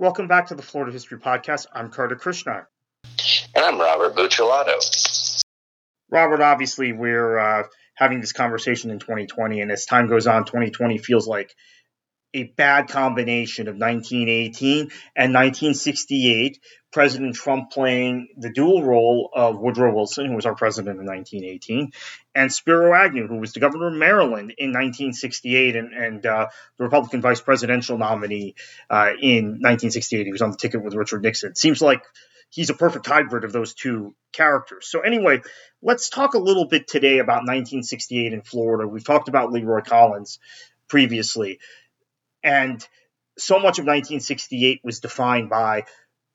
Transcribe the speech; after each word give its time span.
Welcome 0.00 0.28
back 0.28 0.46
to 0.46 0.54
the 0.54 0.62
Florida 0.62 0.92
History 0.92 1.18
Podcast. 1.18 1.66
I'm 1.74 1.90
Kartik 1.90 2.20
Krishnaiyer. 2.20 2.64
And 3.54 3.62
I'm 3.62 3.78
Robert 3.78 4.16
Buccellato. 4.16 5.42
Robert, 6.10 6.40
obviously, 6.40 6.92
we're 6.92 7.36
uh, 7.36 7.64
having 7.96 8.22
this 8.22 8.32
conversation 8.32 8.90
in 8.90 8.98
2020, 8.98 9.60
and 9.60 9.70
as 9.70 9.84
time 9.84 10.08
goes 10.08 10.26
on, 10.26 10.46
2020 10.46 10.96
feels 10.96 11.28
like 11.28 11.54
a 12.34 12.44
bad 12.44 12.88
combination 12.88 13.68
of 13.68 13.74
1918 13.74 14.90
and 15.16 15.34
1968. 15.34 16.60
President 16.92 17.36
Trump 17.36 17.70
playing 17.70 18.28
the 18.36 18.50
dual 18.50 18.82
role 18.82 19.30
of 19.32 19.60
Woodrow 19.60 19.94
Wilson, 19.94 20.26
who 20.26 20.34
was 20.34 20.44
our 20.44 20.56
president 20.56 20.98
in 20.98 21.06
1918, 21.06 21.92
and 22.34 22.52
Spiro 22.52 22.92
Agnew, 22.92 23.28
who 23.28 23.38
was 23.38 23.52
the 23.52 23.60
governor 23.60 23.88
of 23.88 23.94
Maryland 23.94 24.52
in 24.58 24.70
1968 24.70 25.76
and, 25.76 25.92
and 25.92 26.26
uh, 26.26 26.48
the 26.78 26.84
Republican 26.84 27.20
vice 27.20 27.40
presidential 27.40 27.96
nominee 27.96 28.56
uh, 28.88 29.10
in 29.20 29.60
1968. 29.60 30.26
He 30.26 30.32
was 30.32 30.42
on 30.42 30.50
the 30.50 30.56
ticket 30.56 30.82
with 30.82 30.94
Richard 30.94 31.22
Nixon. 31.22 31.54
Seems 31.54 31.80
like 31.80 32.02
he's 32.50 32.70
a 32.70 32.74
perfect 32.74 33.06
hybrid 33.06 33.44
of 33.44 33.52
those 33.52 33.74
two 33.74 34.14
characters. 34.32 34.88
So, 34.88 35.00
anyway, 35.00 35.42
let's 35.82 36.08
talk 36.08 36.34
a 36.34 36.38
little 36.38 36.66
bit 36.66 36.88
today 36.88 37.18
about 37.18 37.42
1968 37.46 38.32
in 38.32 38.42
Florida. 38.42 38.88
We've 38.88 39.04
talked 39.04 39.28
about 39.28 39.52
Leroy 39.52 39.82
Collins 39.82 40.40
previously. 40.88 41.60
And 42.42 42.86
so 43.38 43.56
much 43.56 43.78
of 43.78 43.86
1968 43.86 44.80
was 44.84 45.00
defined 45.00 45.50
by 45.50 45.84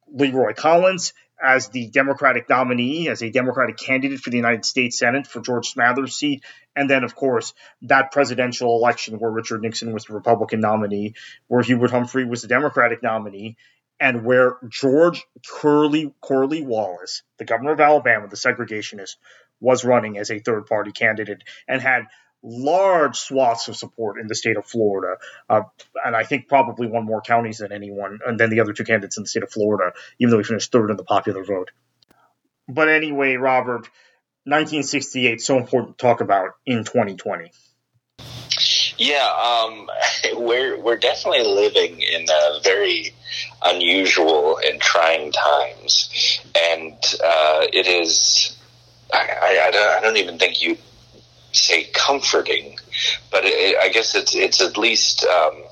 Leroy 0.08 0.54
Collins 0.54 1.14
as 1.42 1.68
the 1.68 1.88
Democratic 1.88 2.50
nominee, 2.50 3.10
as 3.10 3.22
a 3.22 3.30
Democratic 3.30 3.78
candidate 3.78 4.20
for 4.20 4.30
the 4.30 4.38
United 4.38 4.64
States 4.64 4.98
Senate 4.98 5.28
for 5.28 5.42
George 5.42 5.74
Smathers' 5.74 6.14
seat. 6.14 6.44
And 6.76 6.90
then, 6.90 7.04
of 7.04 7.16
course, 7.16 7.54
that 7.84 8.12
presidential 8.12 8.76
election 8.76 9.20
where 9.20 9.32
Richard 9.32 9.62
Nixon 9.62 9.94
was 9.94 10.06
the 10.06 10.14
Republican 10.14 10.62
nominee, 10.62 11.14
where 11.48 11.62
Hubert 11.62 11.92
Humphrey 11.92 12.26
was 12.26 12.42
the 12.42 12.48
Democratic 12.48 13.04
nominee, 13.04 13.58
and 14.00 14.26
where 14.26 14.58
George 14.68 15.26
Curley 15.48 16.14
Corley 16.22 16.62
Wallace, 16.62 17.24
the 17.38 17.46
governor 17.46 17.72
of 17.72 17.80
Alabama, 17.80 18.28
the 18.28 18.36
segregationist, 18.36 19.16
was 19.60 19.86
running 19.86 20.18
as 20.18 20.32
a 20.32 20.40
third 20.40 20.66
party 20.68 20.92
candidate 20.92 21.44
and 21.68 21.82
had 21.82 22.04
large 22.46 23.18
swaths 23.18 23.68
of 23.68 23.76
support 23.76 24.20
in 24.20 24.28
the 24.28 24.36
state 24.36 24.56
of 24.56 24.66
Florida, 24.66 25.18
uh, 25.50 25.62
and 26.06 26.16
I 26.16 26.24
think 26.24 26.48
probably 26.48 26.88
won 26.88 27.04
more 27.04 27.22
counties 27.22 27.58
than 27.58 27.72
anyone, 27.72 28.20
and 28.26 28.40
then 28.40 28.52
the 28.52 28.60
other 28.60 28.72
two 28.72 28.84
candidates 28.84 29.18
in 29.18 29.24
the 29.24 29.28
state 29.28 29.44
of 29.44 29.52
Florida, 29.52 29.94
even 30.20 30.32
though 30.32 30.38
he 30.38 30.44
finished 30.44 30.72
third 30.72 30.92
in 30.92 30.98
the 30.98 31.04
popular 31.04 31.44
vote. 31.44 31.72
But 32.68 32.88
anyway, 32.88 33.36
Robert, 33.36 33.90
1968, 34.46 35.42
so 35.42 35.58
important 35.58 35.98
to 35.98 36.02
talk 36.06 36.22
about 36.22 36.52
in 36.66 36.84
2020. 36.84 37.52
Yeah, 38.98 39.28
um, 39.28 39.90
we're 40.36 40.80
we're 40.80 40.98
definitely 40.98 41.44
living 41.44 42.00
in 42.00 42.28
a 42.30 42.60
very 42.64 43.14
unusual 43.64 44.60
and 44.64 44.80
trying 44.80 45.32
times, 45.32 46.40
and 46.56 46.94
uh, 46.94 47.66
it 47.74 47.88
is. 47.88 48.56
I, 49.14 49.18
I, 49.18 49.68
I, 49.68 49.72
don't, 49.72 49.98
I 49.98 50.02
don't 50.02 50.18
even 50.18 50.40
think 50.40 50.64
you 50.64 50.78
say 51.56 51.86
comforting, 51.94 52.78
but 53.32 53.46
it, 53.46 53.78
I 53.82 53.90
guess 53.90 54.16
it's 54.16 54.36
it's 54.36 54.62
at 54.62 54.78
least 54.78 55.26
um, 55.26 55.64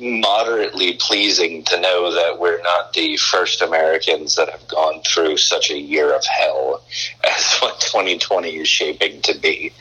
moderately 0.00 0.94
pleasing 0.94 1.64
to 1.64 1.80
know 1.80 2.12
that 2.14 2.38
we're 2.38 2.62
not 2.62 2.92
the 2.92 3.16
first 3.16 3.62
Americans 3.62 4.36
that 4.36 4.48
have 4.48 4.66
gone 4.68 5.02
through 5.02 5.36
such 5.36 5.70
a 5.70 5.78
year 5.78 6.14
of 6.14 6.24
hell 6.24 6.82
as 7.24 7.58
what 7.58 7.80
2020 7.80 8.56
is 8.56 8.68
shaping 8.68 9.20
to 9.22 9.38
be. 9.38 9.72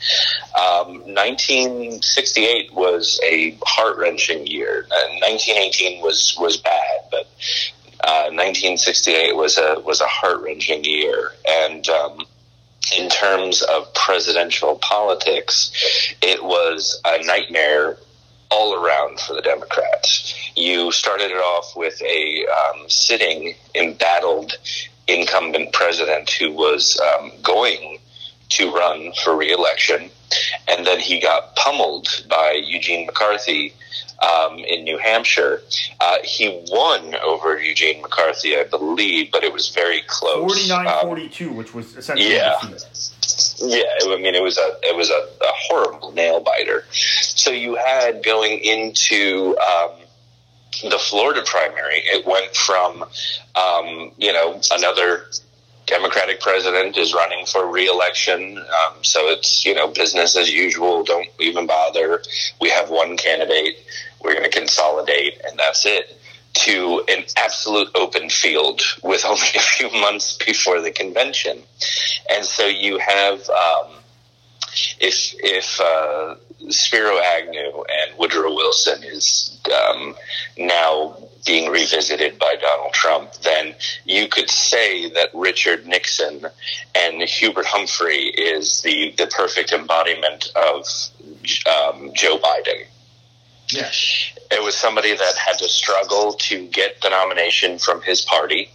Um, 0.58 1.00
1968 1.14 2.74
was 2.74 3.20
a 3.24 3.58
heart 3.66 3.98
wrenching 3.98 4.48
year. 4.48 4.88
1918 4.90 6.02
was 6.02 6.36
was 6.40 6.58
bad, 6.58 7.02
but. 7.12 7.28
Uh, 8.00 8.30
1968 8.30 9.36
was 9.36 9.58
a 9.58 9.82
was 9.84 10.02
a 10.02 10.08
heart 10.08 10.40
wrenching 10.42 10.84
year, 10.86 11.32
and 11.50 11.90
um, 11.90 12.20
in 12.98 13.10
terms 13.10 13.62
of 13.62 13.94
presidential 13.94 14.78
politics, 14.78 15.72
it 16.22 16.44
was 16.44 17.02
a 17.06 17.24
nightmare 17.26 17.98
all 18.50 18.76
around 18.76 19.20
for 19.20 19.34
the 19.34 19.42
Democrats. 19.42 20.34
You 20.56 20.92
started 20.92 21.32
it 21.32 21.38
off 21.38 21.76
with 21.76 22.02
a 22.02 22.46
um, 22.48 22.90
sitting, 22.90 23.56
embattled 23.76 24.58
incumbent 25.08 25.74
president 25.74 26.30
who 26.32 26.52
was 26.52 27.00
um, 27.00 27.32
going 27.42 28.00
to 28.50 28.72
run 28.72 29.12
for 29.24 29.36
reelection, 29.36 30.10
and 30.68 30.86
then 30.86 31.00
he 31.00 31.20
got 31.20 31.56
pummeled 31.56 32.08
by 32.30 32.62
Eugene 32.64 33.06
McCarthy 33.06 33.74
um, 34.22 34.60
in 34.60 34.84
New 34.84 34.98
Hampshire. 34.98 35.62
Uh, 36.00 36.18
he 36.24 36.64
won 36.70 37.16
over 37.16 37.60
Eugene 37.60 38.02
McCarthy, 38.02 38.58
I 38.58 38.64
believe, 38.64 39.32
but 39.32 39.44
it 39.44 39.54
was 39.54 39.70
very 39.70 40.02
close. 40.08 40.68
49 40.68 40.88
um, 40.88 41.02
42, 41.02 41.52
which 41.52 41.74
was 41.74 41.96
essentially 41.96 42.36
yeah. 42.36 42.60
Yeah, 43.60 43.84
I 44.04 44.18
mean 44.22 44.36
it 44.36 44.44
was 44.44 44.58
a 44.58 44.78
it 44.84 44.96
was 44.96 45.10
a, 45.10 45.14
a 45.14 45.52
horrible 45.68 46.12
nail 46.12 46.40
biter. 46.40 46.86
So 46.92 47.52
you 47.52 47.76
had 47.76 48.24
going 48.24 48.60
into 48.60 49.58
um, 49.58 49.92
the 50.84 50.98
Florida 51.00 51.42
primary, 51.46 51.98
it 51.98 52.26
went 52.26 52.56
from 52.56 53.04
um, 53.56 54.12
you 54.18 54.32
know 54.32 54.62
another 54.72 55.26
Democratic 55.88 56.42
president 56.42 56.98
is 56.98 57.14
running 57.14 57.46
for 57.46 57.66
reelection. 57.66 58.58
Um, 58.58 59.04
so 59.04 59.30
it's, 59.30 59.66
you 59.66 59.74
know, 59.74 59.88
business 59.88 60.36
as 60.36 60.52
usual. 60.52 61.04
Don't 61.04 61.30
even 61.40 61.66
bother. 61.66 62.22
We 62.62 62.70
have 62.70 62.90
one 62.90 63.16
candidate. 63.18 63.78
We're 64.22 64.34
going 64.34 64.50
to 64.50 64.60
consolidate 64.60 65.42
and 65.48 65.58
that's 65.58 65.86
it 65.86 66.14
to 66.54 67.04
an 67.08 67.24
absolute 67.38 67.90
open 67.96 68.30
field 68.30 68.82
with 69.02 69.26
only 69.26 69.48
a 69.56 69.60
few 69.60 69.90
months 69.92 70.38
before 70.46 70.82
the 70.82 70.92
convention. 70.92 71.64
And 72.30 72.46
so 72.46 72.66
you 72.66 72.98
have, 73.00 73.50
um, 73.50 73.92
if, 75.00 75.34
if, 75.40 75.80
uh, 75.80 76.36
Spiro 76.70 77.18
Agnew 77.20 77.84
and 77.84 78.18
Woodrow 78.18 78.54
Wilson 78.54 79.04
is 79.04 79.60
um, 79.74 80.16
now 80.58 81.18
being 81.46 81.72
revisited 81.72 82.38
by 82.38 82.56
Donald 82.60 82.94
Trump, 82.94 83.34
then 83.44 83.74
you 84.06 84.28
could 84.28 84.50
say 84.50 85.10
that 85.12 85.30
Richard 85.34 85.88
Nixon 85.88 86.46
and 86.94 87.22
Hubert 87.22 87.66
Humphrey 87.66 88.26
is 88.26 88.82
the, 88.82 89.14
the 89.18 89.28
perfect 89.28 89.72
embodiment 89.72 90.52
of 90.56 90.86
um, 91.66 92.12
Joe 92.14 92.38
Biden. 92.38 92.86
Yeah. 93.70 93.90
It 94.52 94.64
was 94.64 94.76
somebody 94.76 95.16
that 95.16 95.38
had 95.38 95.58
to 95.60 95.70
struggle 95.70 96.34
to 96.34 96.68
get 96.68 97.02
the 97.02 97.10
nomination 97.10 97.80
from 97.80 98.02
his 98.02 98.22
party, 98.22 98.70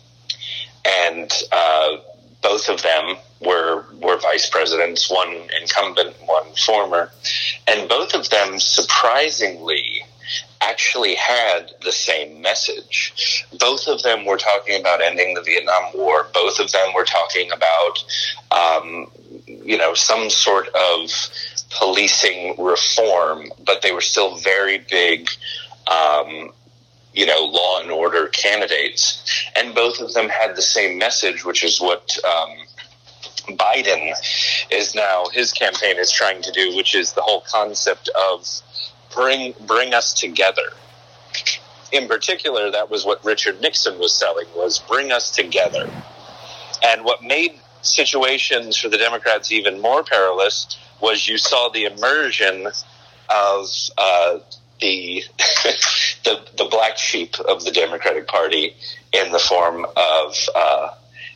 and 0.85 1.31
uh, 1.51 1.97
both 2.43 2.69
of 2.69 2.83
them 2.83 3.17
were 3.45 3.85
were 4.01 4.19
vice 4.19 4.49
presidents, 4.49 5.11
one 5.11 5.49
incumbent, 5.61 6.15
one 6.27 6.55
former, 6.55 7.11
and 7.67 7.89
both 7.89 8.15
of 8.15 8.29
them 8.31 8.59
surprisingly 8.59 10.05
actually 10.61 11.15
had 11.17 11.73
the 11.83 11.93
same 11.93 12.41
message. 12.41 13.45
Both 13.59 13.89
of 13.89 14.03
them 14.03 14.25
were 14.25 14.37
talking 14.37 14.81
about 14.81 15.03
ending 15.03 15.35
the 15.35 15.43
Vietnam 15.43 15.93
War. 15.95 16.29
Both 16.33 16.61
of 16.61 16.71
them 16.71 16.95
were 16.95 17.05
talking 17.05 17.51
about, 17.51 18.05
um, 18.53 19.11
you 19.47 19.77
know, 19.77 19.95
some 19.95 20.31
sort 20.31 20.69
of 20.69 21.11
policing 21.71 22.63
reform, 22.63 23.51
but 23.65 23.83
they 23.83 23.93
were 23.93 24.01
still 24.01 24.37
very 24.37 24.79
big. 24.79 25.29
Um, 25.91 26.53
you 27.15 27.27
know, 27.27 27.45
law 27.45 27.81
and 27.81 27.91
order 27.91 28.29
candidates. 28.29 29.23
And 29.55 29.75
both 29.75 30.01
of 30.01 30.15
them 30.15 30.31
had 30.31 30.57
the 30.57 30.63
same 30.63 30.97
message, 30.97 31.45
which 31.45 31.63
is 31.63 31.79
what 31.79 32.17
um, 32.25 32.57
Biden 33.49 34.15
is 34.71 34.95
now, 34.95 35.27
his 35.33 35.53
campaign 35.53 35.99
is 35.99 36.11
trying 36.11 36.43
to 36.43 36.53
do, 36.53 36.77
which 36.77 36.95
is 36.95 37.13
the 37.13 37.23
whole 37.23 37.43
concept 37.43 38.09
of 38.31 38.47
bring 39.15 39.55
bring 39.67 39.95
us 39.95 40.15
together. 40.15 40.73
In 41.93 42.09
particular, 42.09 42.71
that 42.71 42.91
was 42.91 43.05
what 43.05 43.25
Richard 43.25 43.61
Nixon 43.61 43.99
was 43.99 44.15
selling 44.15 44.47
was 44.57 44.79
bring 44.79 45.13
us 45.13 45.31
together. 45.31 45.91
And 46.83 47.05
what 47.05 47.23
made 47.23 47.59
situations 47.83 48.77
for 48.77 48.89
the 48.89 48.99
Democrats 48.99 49.53
even 49.53 49.81
more 49.81 50.03
perilous 50.03 50.79
was 51.01 51.29
you 51.29 51.37
saw 51.37 51.69
the 51.69 51.85
immersion 51.85 52.67
of 53.29 53.69
uh, 53.99 54.39
the, 54.81 55.23
the 56.25 56.41
the 56.57 56.65
black 56.71 56.97
sheep 56.97 57.39
of 57.41 57.65
the 57.65 57.71
Democratic 57.71 58.27
Party 58.27 58.75
in 59.13 59.33
the 59.33 59.39
form 59.39 59.85
of 59.85 60.37
uh, 60.55 60.95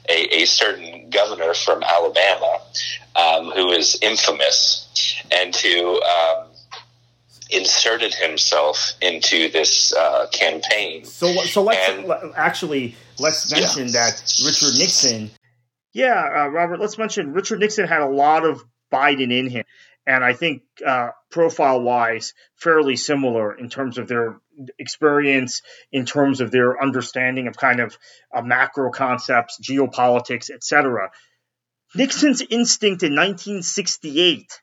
a, 0.08 0.42
a, 0.42 0.44
certain 0.44 1.10
governor 1.10 1.54
from 1.54 1.82
Alabama 1.82 2.60
um, 3.16 3.50
who 3.50 3.70
is 3.72 3.98
infamous 4.02 5.22
and 5.30 5.54
who 5.54 6.02
um, 6.02 6.46
inserted 7.50 8.14
himself 8.14 8.94
into 9.00 9.48
this 9.48 9.92
uh, 9.92 10.26
campaign. 10.32 11.04
So, 11.04 11.32
so 11.44 11.62
let's 11.62 11.88
and, 11.88 12.34
actually 12.36 12.96
let's 13.18 13.50
mention 13.50 13.86
yeah. 13.86 13.92
that 13.92 14.34
Richard 14.44 14.78
Nixon. 14.78 15.30
Yeah, 15.92 16.28
uh, 16.36 16.48
Robert. 16.48 16.80
Let's 16.80 16.98
mention 16.98 17.32
Richard 17.32 17.60
Nixon 17.60 17.86
had 17.86 18.02
a 18.02 18.08
lot 18.08 18.44
of 18.44 18.62
Biden 18.92 19.32
in 19.32 19.48
him, 19.48 19.64
and 20.06 20.24
I 20.24 20.34
think 20.34 20.62
uh, 20.84 21.10
profile 21.30 21.80
wise, 21.80 22.34
fairly 22.56 22.96
similar 22.96 23.54
in 23.54 23.70
terms 23.70 23.98
of 23.98 24.08
their 24.08 24.38
experience 24.78 25.62
in 25.92 26.06
terms 26.06 26.40
of 26.40 26.50
their 26.50 26.80
understanding 26.80 27.48
of 27.48 27.56
kind 27.56 27.80
of 27.80 27.96
uh, 28.34 28.42
macro 28.42 28.90
concepts, 28.90 29.58
geopolitics, 29.60 30.50
etc. 30.50 31.10
Nixon's 31.94 32.40
instinct 32.42 33.02
in 33.02 33.14
1968 33.14 34.60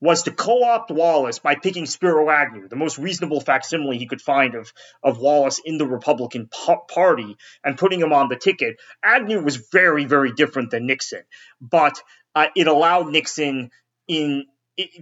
was 0.00 0.24
to 0.24 0.30
co-opt 0.30 0.90
Wallace 0.90 1.38
by 1.38 1.54
picking 1.54 1.86
Spiro 1.86 2.28
Agnew, 2.28 2.68
the 2.68 2.76
most 2.76 2.98
reasonable 2.98 3.40
facsimile 3.40 3.96
he 3.96 4.06
could 4.06 4.20
find 4.20 4.54
of, 4.54 4.70
of 5.02 5.18
Wallace 5.18 5.60
in 5.64 5.78
the 5.78 5.86
Republican 5.86 6.48
Party, 6.88 7.36
and 7.64 7.78
putting 7.78 8.00
him 8.00 8.12
on 8.12 8.28
the 8.28 8.36
ticket. 8.36 8.76
Agnew 9.02 9.42
was 9.42 9.56
very, 9.72 10.04
very 10.04 10.32
different 10.32 10.70
than 10.70 10.86
Nixon, 10.86 11.22
but 11.60 12.00
uh, 12.34 12.48
it 12.54 12.66
allowed 12.66 13.08
Nixon 13.08 13.70
in 14.06 14.44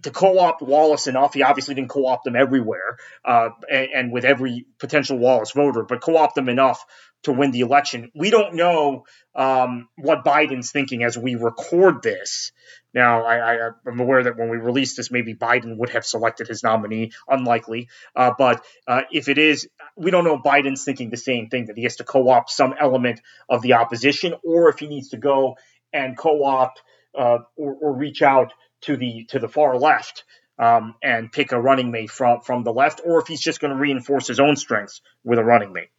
to 0.03 0.11
co-opt 0.11 0.63
Wallace 0.63 1.07
enough. 1.07 1.35
He 1.35 1.43
obviously 1.43 1.75
didn't 1.75 1.91
co-opt 1.91 2.25
them 2.25 2.37
everywhere 2.37 2.99
uh, 3.25 3.51
and, 3.71 3.89
and, 3.95 4.13
with 4.13 4.25
every 4.25 4.67
potential 4.79 5.19
Wallace 5.19 5.53
voter, 5.53 5.83
but 5.83 6.03
co-opt 6.03 6.35
them 6.35 6.49
enough 6.49 6.85
to 7.23 7.33
win 7.33 7.53
the 7.53 7.61
election. 7.61 8.11
We 8.15 8.31
don't 8.31 8.55
know 8.55 9.05
um, 9.35 9.89
what 9.97 10.25
Biden's 10.25 10.73
thinking 10.73 11.05
as 11.05 11.17
we 11.17 11.37
record 11.37 12.03
this. 12.03 12.53
Now, 12.93 13.25
I, 13.25 13.71
am 13.87 14.01
aware 14.01 14.25
that 14.25 14.37
when 14.37 14.51
we 14.51 14.59
release 14.59 14.97
this, 14.97 15.11
maybe 15.11 15.35
Biden 15.35 15.79
would 15.79 15.91
have 15.91 16.05
selected 16.05 16.49
his 16.49 16.63
nominee. 16.63 17.13
Unlikely, 17.27 17.89
uh, 18.15 18.33
but 18.37 18.63
uh, 18.87 19.03
if 19.11 19.29
it 19.29 19.39
is, 19.39 19.69
we 19.97 20.11
don't 20.11 20.25
know 20.25 20.39
Biden's 20.39 20.85
thinking 20.85 21.09
the 21.09 21.17
same 21.17 21.49
thing 21.49 21.67
that 21.67 21.77
he 21.79 21.85
has 21.85 21.97
to 21.97 22.05
co-opt 22.05 22.51
some 22.51 22.75
element 22.79 23.21
of 23.49 23.63
the 23.63 23.75
opposition, 23.75 24.35
or 24.45 24.69
if 24.69 24.79
he 24.79 24.89
needs 24.89 25.11
to 25.11 25.17
go 25.17 25.57
and 25.93 26.19
co-opt 26.19 26.83
uh, 27.17 27.39
or, 27.57 27.75
or 27.75 27.97
reach 27.97 28.21
out 28.21 28.53
to 28.83 28.97
the 28.97 29.25
to 29.31 29.39
the 29.39 29.49
far 29.49 29.79
left 29.79 30.25
um, 30.59 30.95
and 31.03 31.33
pick 31.33 31.53
a 31.53 31.61
running 31.61 31.91
mate 31.91 32.11
from 32.11 32.41
from 32.41 32.65
the 32.65 32.73
left, 32.73 33.01
or 33.05 33.21
if 33.21 33.27
he's 33.27 33.41
just 33.41 33.61
going 33.61 33.73
to 33.73 33.79
reinforce 33.79 34.27
his 34.27 34.41
own 34.41 34.57
strengths 34.57 35.01
with 35.25 35.39
a 35.39 35.45
running 35.45 35.73
mate. 35.73 35.91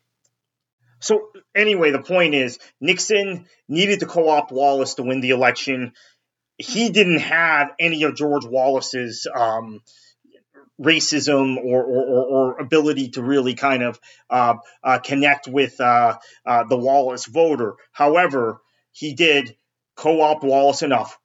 So 0.99 1.29
anyway, 1.53 1.91
the 1.91 2.01
point 2.01 2.33
is 2.33 2.59
Nixon 2.79 3.45
needed 3.67 3.99
to 3.99 4.05
co-opt 4.05 4.53
Wallace 4.53 4.93
to 4.95 5.03
win 5.03 5.19
the 5.19 5.31
election. 5.31 5.91
He 6.57 6.91
didn't 6.91 7.19
have 7.19 7.71
any 7.77 8.03
of 8.03 8.15
George 8.15 8.45
Wallace's 8.45 9.27
um, 9.35 9.81
racism 10.81 11.57
or, 11.57 11.83
or, 11.83 12.25
or, 12.25 12.59
ability 12.59 13.09
to 13.09 13.21
really 13.21 13.53
kind 13.53 13.83
of 13.83 13.99
uh, 14.29 14.55
uh, 14.83 14.99
connect 14.99 15.47
with 15.47 15.79
uh, 15.79 16.17
uh 16.45 16.63
the 16.63 16.77
Wallace 16.77 17.25
voter. 17.25 17.75
However, 17.91 18.61
he 18.91 19.13
did 19.13 19.55
co-opt 19.95 20.43
Wallace 20.43 20.83
enough 20.83 21.19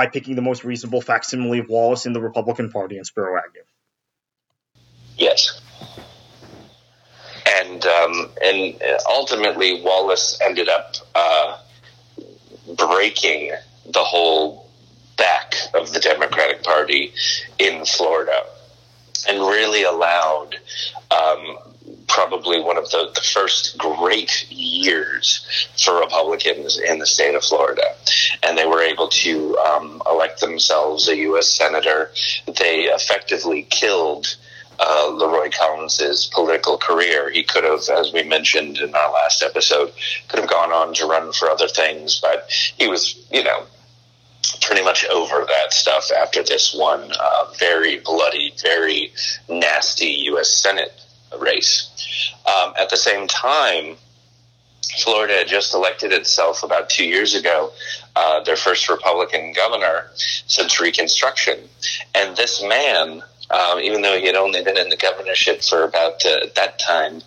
by 0.00 0.06
picking 0.06 0.34
the 0.34 0.40
most 0.40 0.64
reasonable 0.64 1.02
facsimile 1.02 1.58
of 1.58 1.68
Wallace 1.68 2.06
in 2.06 2.14
the 2.14 2.22
Republican 2.22 2.70
Party 2.70 2.96
and 2.96 3.06
Spiro 3.06 3.38
Agnew. 3.38 3.60
Yes. 5.18 5.60
And 7.46 7.84
um, 7.84 8.30
and 8.42 8.82
ultimately, 9.06 9.82
Wallace 9.82 10.38
ended 10.42 10.70
up 10.70 10.94
uh, 11.14 11.58
breaking 12.78 13.52
the 13.92 14.02
whole 14.02 14.70
back 15.18 15.54
of 15.74 15.92
the 15.92 16.00
Democratic 16.00 16.62
Party 16.62 17.12
in 17.58 17.84
Florida, 17.84 18.46
and 19.28 19.38
really 19.38 19.82
allowed 19.82 20.56
um, 21.10 21.58
probably 22.08 22.58
one 22.62 22.78
of 22.78 22.90
the, 22.90 23.10
the 23.14 23.20
first 23.20 23.76
great 23.76 24.50
years 24.50 25.68
for 25.76 26.00
Republicans 26.00 26.78
in 26.78 26.98
the 26.98 27.06
state 27.06 27.34
of 27.34 27.44
Florida. 27.44 27.82
And 28.50 28.58
they 28.58 28.66
were 28.66 28.82
able 28.82 29.06
to 29.06 29.56
um, 29.58 30.02
elect 30.10 30.40
themselves 30.40 31.06
a 31.06 31.16
U.S. 31.18 31.48
Senator. 31.48 32.10
They 32.46 32.86
effectively 32.86 33.62
killed 33.70 34.36
uh, 34.80 35.08
Leroy 35.14 35.50
Collins's 35.56 36.28
political 36.34 36.76
career. 36.76 37.30
He 37.30 37.44
could 37.44 37.62
have, 37.62 37.88
as 37.88 38.12
we 38.12 38.24
mentioned 38.24 38.78
in 38.78 38.92
our 38.92 39.12
last 39.12 39.44
episode, 39.44 39.92
could 40.26 40.40
have 40.40 40.50
gone 40.50 40.72
on 40.72 40.94
to 40.94 41.06
run 41.06 41.32
for 41.32 41.48
other 41.48 41.68
things, 41.68 42.18
but 42.20 42.50
he 42.50 42.88
was, 42.88 43.24
you 43.30 43.44
know, 43.44 43.66
pretty 44.62 44.82
much 44.82 45.04
over 45.06 45.44
that 45.46 45.72
stuff 45.72 46.10
after 46.10 46.42
this 46.42 46.74
one 46.74 47.12
uh, 47.20 47.44
very 47.56 48.00
bloody, 48.00 48.52
very 48.60 49.12
nasty 49.48 50.06
U.S. 50.32 50.50
Senate 50.50 50.92
race. 51.38 52.34
Um, 52.46 52.74
at 52.76 52.90
the 52.90 52.96
same 52.96 53.28
time, 53.28 53.94
Florida 55.02 55.34
had 55.34 55.48
just 55.48 55.74
elected 55.74 56.12
itself 56.12 56.62
about 56.62 56.90
two 56.90 57.04
years 57.04 57.34
ago, 57.34 57.72
uh, 58.16 58.42
their 58.44 58.56
first 58.56 58.88
Republican 58.88 59.52
governor 59.52 60.10
since 60.14 60.80
Reconstruction. 60.80 61.58
And 62.14 62.36
this 62.36 62.62
man, 62.62 63.22
um, 63.50 63.80
even 63.80 64.02
though 64.02 64.18
he 64.18 64.26
had 64.26 64.36
only 64.36 64.62
been 64.62 64.76
in 64.76 64.88
the 64.88 64.96
governorship 64.96 65.62
for 65.62 65.84
about 65.84 66.24
uh, 66.26 66.46
that 66.56 66.78
time, 66.78 67.22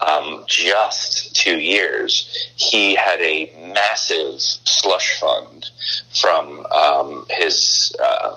um, 0.00 0.44
just 0.48 1.36
two 1.36 1.58
years, 1.58 2.50
he 2.56 2.94
had 2.94 3.20
a 3.20 3.52
massive 3.72 4.40
slush 4.40 5.20
fund 5.20 5.70
from 6.20 6.66
um, 6.66 7.26
his 7.30 7.94
uh, 8.02 8.36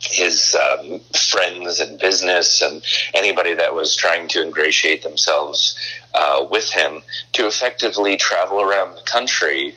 his 0.00 0.56
um, 0.56 1.00
friends 1.30 1.80
and 1.80 1.98
business 1.98 2.62
and 2.62 2.82
anybody 3.14 3.54
that 3.54 3.74
was 3.74 3.96
trying 3.96 4.28
to 4.28 4.42
ingratiate 4.42 5.02
themselves 5.02 5.76
uh, 6.14 6.46
with 6.50 6.70
him 6.70 7.02
to 7.32 7.46
effectively 7.46 8.16
travel 8.16 8.60
around 8.60 8.94
the 8.94 9.02
country, 9.02 9.74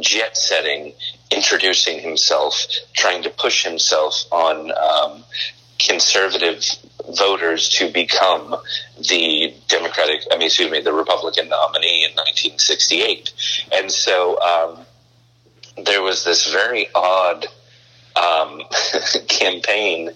jet 0.00 0.36
setting, 0.36 0.92
introducing 1.30 1.98
himself, 1.98 2.66
trying 2.94 3.22
to 3.22 3.30
push 3.30 3.64
himself 3.64 4.24
on 4.30 4.72
um, 4.72 5.24
conservative 5.78 6.64
voters 7.16 7.68
to 7.68 7.90
become 7.90 8.54
the 9.08 9.52
Democratic, 9.68 10.20
I 10.30 10.36
mean, 10.36 10.46
excuse 10.46 10.70
me, 10.70 10.80
the 10.80 10.92
Republican 10.92 11.48
nominee 11.48 12.04
in 12.04 12.12
1968. 12.12 13.32
And 13.72 13.90
so 13.90 14.40
um, 14.40 14.86
there 15.84 16.02
was 16.02 16.24
this 16.24 16.50
very 16.50 16.88
odd 16.94 17.46
um, 18.16 18.62
campaign 19.28 20.10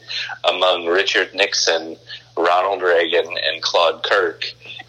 among 0.44 0.86
Richard 0.86 1.34
Nixon, 1.34 1.96
Ronald 2.36 2.82
Reagan, 2.82 3.26
and 3.26 3.62
Claude 3.62 4.02
Kirk 4.02 4.44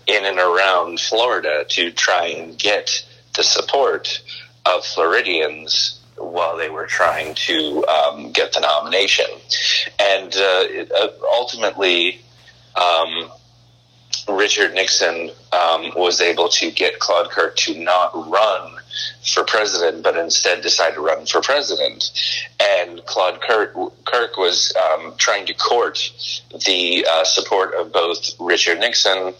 in 0.07 0.25
and 0.25 0.39
around 0.39 0.99
Florida 0.99 1.65
to 1.69 1.91
try 1.91 2.27
and 2.27 2.57
get 2.57 3.05
the 3.35 3.43
support 3.43 4.21
of 4.65 4.83
Floridians 4.83 5.99
while 6.17 6.57
they 6.57 6.69
were 6.69 6.85
trying 6.85 7.33
to 7.33 7.85
um, 7.87 8.31
get 8.31 8.53
the 8.53 8.59
nomination. 8.59 9.27
And 9.99 10.35
uh, 10.35 10.95
uh 10.95 11.07
ultimately, 11.33 12.21
um, 12.75 13.31
Richard 14.27 14.73
Nixon 14.73 15.31
um, 15.53 15.91
was 15.95 16.21
able 16.21 16.49
to 16.49 16.71
get 16.71 16.99
Claude 16.99 17.29
Kirk 17.29 17.55
to 17.57 17.79
not 17.79 18.11
run 18.13 18.78
for 19.23 19.43
president, 19.43 20.03
but 20.03 20.17
instead 20.17 20.61
decided 20.61 20.95
to 20.95 21.01
run 21.01 21.25
for 21.25 21.41
president. 21.41 22.11
And 22.59 23.05
Claude 23.05 23.41
Kirk, 23.41 23.73
Kirk 24.05 24.37
was 24.37 24.73
um, 24.75 25.13
trying 25.17 25.45
to 25.47 25.53
court 25.53 25.99
the 26.65 27.05
uh, 27.09 27.23
support 27.23 27.73
of 27.75 27.91
both 27.91 28.35
Richard 28.39 28.79
Nixon 28.79 29.33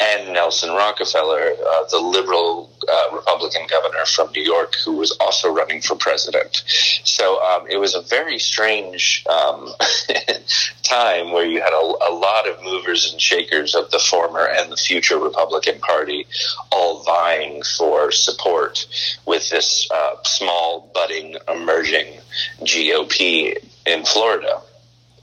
and 0.00 0.32
Nelson 0.32 0.70
Rockefeller, 0.70 1.54
uh, 1.54 1.84
the 1.90 1.98
liberal 1.98 2.70
uh, 2.88 3.16
Republican 3.16 3.62
governor 3.68 4.04
from 4.06 4.30
New 4.32 4.42
York, 4.42 4.74
who 4.84 4.92
was 4.92 5.10
also 5.20 5.52
running 5.52 5.80
for 5.80 5.96
president. 5.96 6.62
So 7.04 7.42
um, 7.42 7.66
it 7.68 7.78
was 7.78 7.94
a 7.94 8.02
very 8.02 8.38
strange 8.38 9.24
um, 9.28 9.68
time 10.84 11.32
where 11.32 11.44
you 11.44 11.60
had 11.60 11.72
a, 11.72 12.10
a, 12.10 12.12
lot 12.14 12.48
of 12.48 12.62
movers 12.62 13.10
and 13.10 13.20
shakers 13.20 13.74
of 13.74 13.90
the 13.90 13.98
former 13.98 14.46
and 14.46 14.70
the 14.70 14.76
future 14.76 15.18
Republican 15.18 15.80
Party 15.80 16.26
all 16.70 17.02
vying 17.02 17.62
for 17.76 18.12
support 18.12 18.86
with 19.26 19.50
this 19.50 19.88
uh, 19.92 20.14
small, 20.24 20.90
budding, 20.94 21.36
emerging 21.48 22.20
GOP 22.60 23.56
in 23.84 24.04
Florida. 24.04 24.62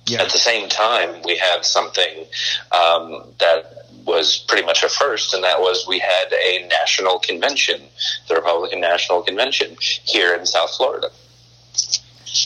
Yeah. 0.07 0.21
At 0.21 0.31
the 0.31 0.37
same 0.37 0.69
time, 0.69 1.21
we 1.23 1.37
had 1.37 1.65
something 1.65 2.25
um, 2.71 3.23
that 3.39 3.84
was 4.05 4.43
pretty 4.47 4.65
much 4.65 4.83
a 4.83 4.89
first, 4.89 5.33
and 5.33 5.43
that 5.43 5.59
was 5.59 5.85
we 5.87 5.99
had 5.99 6.31
a 6.31 6.67
national 6.67 7.19
convention, 7.19 7.81
the 8.27 8.35
Republican 8.35 8.79
National 8.79 9.21
Convention, 9.21 9.75
here 9.79 10.35
in 10.35 10.45
South 10.45 10.75
Florida. 10.75 11.09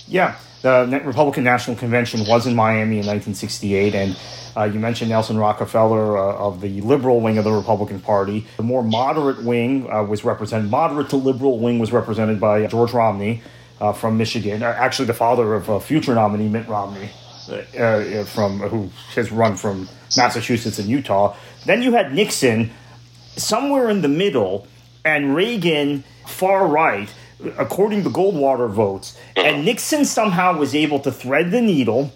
Yeah, 0.08 0.38
the 0.62 1.02
Republican 1.06 1.44
National 1.44 1.76
Convention 1.76 2.26
was 2.28 2.48
in 2.48 2.56
Miami 2.56 3.00
in 3.00 3.06
1968, 3.06 3.96
and 3.96 4.18
uh, 4.58 4.64
you 4.64 4.80
mentioned 4.80 5.10
Nelson 5.10 5.38
Rockefeller 5.38 6.18
uh, 6.18 6.36
of 6.36 6.62
the 6.62 6.82
liberal 6.82 7.22
wing 7.22 7.38
of 7.38 7.44
the 7.44 7.52
Republican 7.52 8.00
Party. 8.00 8.46
The 8.58 8.64
more 8.64 8.84
moderate 8.84 9.44
wing 9.44 9.90
uh, 9.92 10.04
was 10.04 10.24
represented, 10.24 10.70
moderate 10.70 11.10
to 11.10 11.18
liberal 11.18 11.60
wing 11.60 11.80
was 11.80 11.92
represented 11.92 12.40
by 12.40 12.66
George 12.68 12.94
Romney 12.94 13.42
uh, 13.80 13.94
from 13.94 14.18
Michigan, 14.18 14.64
actually 14.64 15.06
the 15.06 15.14
father 15.14 15.54
of 15.54 15.70
a 15.70 15.80
future 15.80 16.14
nominee 16.14 16.50
Mitt 16.50 16.68
Romney, 16.68 17.10
uh, 17.50 18.24
from 18.26 18.60
who 18.60 18.90
has 19.16 19.32
run 19.32 19.56
from 19.56 19.88
Massachusetts 20.16 20.80
and 20.80 20.88
Utah. 20.88 21.36
Then 21.66 21.82
you 21.82 21.94
had 21.94 22.14
Nixon 22.14 22.72
somewhere 23.36 23.90
in 23.90 24.02
the 24.02 24.08
middle, 24.08 24.68
and 25.06 25.36
Reagan 25.36 26.04
far 26.28 26.68
right, 26.68 27.14
according 27.58 28.04
to 28.04 28.10
Goldwater 28.10 28.70
votes. 28.70 29.18
And 29.36 29.66
Nixon 29.66 30.06
somehow 30.06 30.58
was 30.58 30.76
able 30.76 31.00
to 31.02 31.12
thread 31.12 31.52
the 31.52 31.62
needle 31.62 32.12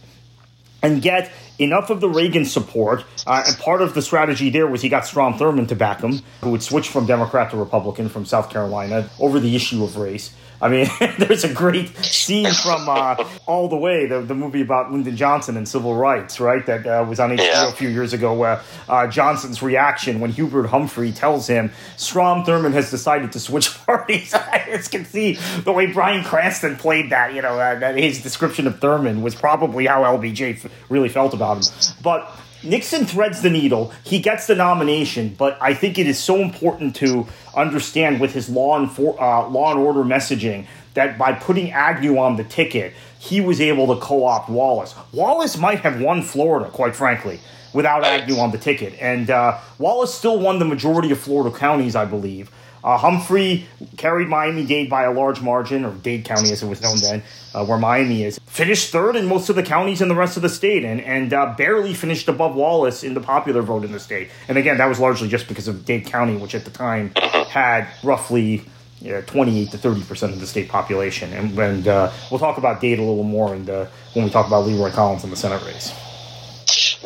and 0.81 1.01
get 1.01 1.31
enough 1.59 1.89
of 1.89 2.01
the 2.01 2.09
Reagan 2.09 2.45
support, 2.45 3.05
uh, 3.25 3.43
and 3.47 3.57
part 3.57 3.81
of 3.81 3.93
the 3.93 4.01
strategy 4.01 4.49
there 4.49 4.67
was 4.67 4.81
he 4.81 4.89
got 4.89 5.05
Strom 5.05 5.35
Thurmond 5.35 5.69
to 5.69 5.75
back 5.75 6.01
him, 6.01 6.21
who 6.41 6.51
would 6.51 6.63
switch 6.63 6.89
from 6.89 7.05
Democrat 7.05 7.51
to 7.51 7.57
Republican 7.57 8.09
from 8.09 8.25
South 8.25 8.49
Carolina 8.49 9.09
over 9.19 9.39
the 9.39 9.55
issue 9.55 9.83
of 9.83 9.97
race. 9.97 10.35
I 10.63 10.69
mean, 10.69 10.87
there's 11.19 11.43
a 11.43 11.53
great 11.53 11.89
scene 11.97 12.49
from 12.63 12.87
uh, 12.87 13.15
All 13.45 13.67
the 13.67 13.75
Way, 13.75 14.05
the, 14.05 14.21
the 14.21 14.33
movie 14.33 14.61
about 14.61 14.91
Lyndon 14.91 15.17
Johnson 15.17 15.57
and 15.57 15.67
civil 15.67 15.93
rights, 15.93 16.39
right? 16.39 16.65
That 16.65 16.87
uh, 16.87 17.05
was 17.07 17.19
on 17.19 17.31
HBO 17.31 17.37
yeah. 17.37 17.67
a 17.69 17.73
few 17.73 17.89
years 17.89 18.13
ago, 18.13 18.33
where 18.33 18.61
uh, 18.87 19.07
Johnson's 19.07 19.61
reaction 19.61 20.21
when 20.21 20.31
Hubert 20.31 20.67
Humphrey 20.67 21.11
tells 21.11 21.47
him 21.47 21.71
Strom 21.97 22.45
Thurmond 22.45 22.71
has 22.73 22.89
decided 22.89 23.33
to 23.33 23.41
switch 23.41 23.77
parties. 23.85 24.33
I 24.33 24.63
just 24.67 24.89
can 24.89 25.03
see 25.03 25.33
the 25.63 25.73
way 25.73 25.87
Bryan 25.87 26.23
Cranston 26.23 26.77
played 26.77 27.09
that. 27.09 27.33
You 27.33 27.41
know, 27.41 27.59
uh, 27.59 27.77
that 27.79 27.97
his 27.97 28.23
description 28.23 28.65
of 28.65 28.79
Thurmond 28.79 29.21
was 29.21 29.35
probably 29.35 29.85
how 29.85 30.03
LBJ 30.03 30.69
really 30.87 31.09
felt 31.09 31.33
about 31.33 31.57
him. 31.57 31.93
But 32.01 32.33
Nixon 32.63 33.05
threads 33.05 33.41
the 33.41 33.49
needle. 33.49 33.91
He 34.03 34.19
gets 34.19 34.47
the 34.47 34.55
nomination, 34.55 35.35
but 35.37 35.57
I 35.61 35.73
think 35.73 35.99
it 35.99 36.07
is 36.07 36.17
so 36.17 36.37
important 36.37 36.95
to 36.97 37.27
understand 37.55 38.19
with 38.19 38.33
his 38.33 38.49
law 38.49 38.77
and 38.77 38.91
for, 38.91 39.21
uh, 39.21 39.47
law 39.49 39.71
and 39.71 39.79
order 39.79 40.03
messaging 40.03 40.65
that 40.93 41.17
by 41.17 41.33
putting 41.33 41.71
Agnew 41.71 42.17
on 42.17 42.37
the 42.37 42.43
ticket, 42.43 42.93
he 43.19 43.41
was 43.41 43.59
able 43.59 43.93
to 43.93 43.99
co-opt 44.01 44.49
Wallace. 44.49 44.95
Wallace 45.11 45.57
might 45.57 45.79
have 45.79 45.99
won 45.99 46.21
Florida, 46.21 46.69
quite 46.69 46.95
frankly, 46.95 47.39
without 47.73 48.03
Agnew 48.03 48.37
on 48.37 48.51
the 48.51 48.57
ticket, 48.57 48.93
and 48.99 49.29
uh, 49.29 49.57
Wallace 49.77 50.13
still 50.13 50.39
won 50.39 50.59
the 50.59 50.65
majority 50.65 51.11
of 51.11 51.19
Florida 51.19 51.55
counties, 51.55 51.95
I 51.95 52.05
believe. 52.05 52.51
Uh, 52.83 52.97
Humphrey 52.97 53.65
carried 53.95 54.27
Miami 54.27 54.65
Dade 54.65 54.89
by 54.89 55.03
a 55.03 55.11
large 55.11 55.41
margin, 55.41 55.85
or 55.85 55.93
Dade 55.93 56.25
County 56.25 56.51
as 56.51 56.61
it 56.61 56.67
was 56.67 56.81
known 56.81 56.97
then, 56.99 57.23
uh, 57.53 57.65
where 57.65 57.77
Miami 57.77 58.23
is. 58.23 58.39
Finished 58.45 58.91
third 58.91 59.15
in 59.15 59.25
most 59.25 59.49
of 59.49 59.55
the 59.55 59.63
counties 59.63 60.01
in 60.01 60.09
the 60.09 60.15
rest 60.15 60.35
of 60.35 60.43
the 60.43 60.49
state, 60.49 60.83
and 60.83 60.99
and 60.99 61.33
uh, 61.33 61.53
barely 61.57 61.93
finished 61.93 62.27
above 62.27 62.55
Wallace 62.55 63.03
in 63.03 63.13
the 63.13 63.21
popular 63.21 63.61
vote 63.61 63.85
in 63.85 63.93
the 63.93 63.99
state. 63.99 64.29
And 64.47 64.57
again, 64.57 64.77
that 64.77 64.87
was 64.87 64.99
largely 64.99 65.29
just 65.29 65.47
because 65.47 65.67
of 65.67 65.85
Dade 65.85 66.05
County, 66.05 66.35
which 66.35 66.55
at 66.55 66.65
the 66.65 66.71
time 66.71 67.13
had 67.15 67.87
roughly 68.03 68.65
you 68.99 69.11
know, 69.11 69.21
28 69.21 69.71
to 69.71 69.77
30 69.77 70.03
percent 70.03 70.33
of 70.33 70.39
the 70.39 70.47
state 70.47 70.67
population. 70.67 71.31
And, 71.31 71.57
and 71.57 71.87
uh, 71.87 72.11
we'll 72.31 72.39
talk 72.39 72.57
about 72.57 72.81
Dade 72.81 72.99
a 72.99 73.01
little 73.01 73.23
more 73.23 73.57
the, 73.57 73.89
when 74.13 74.25
we 74.25 74.31
talk 74.31 74.47
about 74.47 74.65
Leroy 74.65 74.91
Collins 74.91 75.23
in 75.23 75.29
the 75.29 75.35
Senate 75.35 75.63
race. 75.65 75.93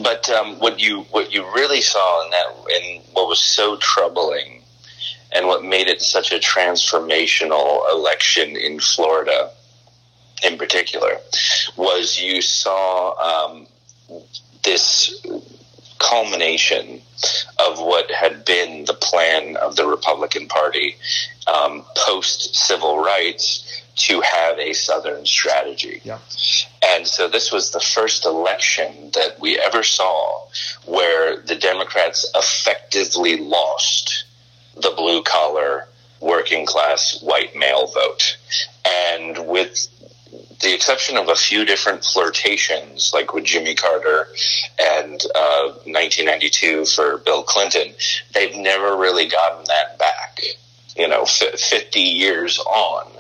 But 0.01 0.29
um, 0.29 0.60
what 0.60 0.79
you 0.79 1.01
what 1.12 1.34
you 1.34 1.43
really 1.53 1.81
saw 1.81 2.25
in 2.25 2.31
that, 2.31 2.48
and 2.48 3.03
what 3.13 3.27
was 3.27 3.39
so 3.39 3.77
troubling 3.77 4.63
and 5.38 5.46
what 5.46 5.63
made 5.63 5.88
it 5.88 6.01
such 6.01 6.32
a 6.32 6.39
transformational 6.39 7.88
election 7.91 8.58
in 8.58 8.79
Florida, 8.79 9.51
in 10.44 10.58
particular, 10.58 11.20
was 11.75 12.20
you 12.20 12.41
saw 12.41 13.51
um, 13.51 13.67
this 14.63 15.24
culmination 16.00 17.01
of 17.60 17.79
what 17.79 18.10
had 18.10 18.46
been 18.46 18.86
the 18.86 18.96
plan 18.96 19.56
of 19.58 19.75
the 19.75 19.86
Republican 19.86 20.48
Party 20.48 20.96
um, 21.46 21.86
post 21.96 22.56
civil 22.56 22.98
rights 22.98 23.84
to 23.96 24.22
have 24.22 24.58
a 24.58 24.74
Southern 24.74 25.25
strategy. 25.25 26.01
Yeah. 26.03 26.20
And 26.84 27.08
so 27.08 27.27
this 27.27 27.51
was 27.51 27.72
the 27.72 27.79
first 27.79 28.25
election 28.25 29.12
that 29.13 29.39
we 29.39 29.60
ever 29.60 29.84
saw 29.84 30.48
where 30.86 31.41
the 31.41 31.56
Democrats 31.56 32.29
effectively 32.36 33.38
lost 33.38 34.26
the 34.81 34.93
blue 34.96 35.24
collar, 35.24 35.88
working 36.22 36.65
class 36.65 37.22
white 37.22 37.55
male 37.55 37.88
vote. 37.88 38.38
And 38.86 39.48
with 39.48 39.88
the 40.62 40.74
exception 40.74 41.17
of 41.17 41.29
a 41.29 41.36
few 41.36 41.65
different 41.65 42.03
flirtations, 42.03 43.12
like 43.13 43.34
with 43.34 43.46
Jimmy 43.46 43.75
Carter 43.75 44.27
and 44.79 45.22
uh, 45.36 45.67
1992 45.86 46.86
for 46.86 47.17
Bill 47.17 47.43
Clinton, 47.43 47.93
they've 48.34 48.55
never 48.55 48.98
really 48.98 49.27
gotten 49.27 49.63
that 49.65 50.00
back. 50.00 50.39
You 50.96 51.07
know, 51.07 51.24
f- 51.24 51.60
50 51.60 52.00
years 52.00 52.60
on, 52.60 53.12